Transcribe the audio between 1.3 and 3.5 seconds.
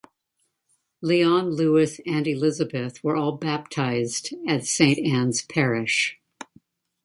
Louis, and Elizabeth were all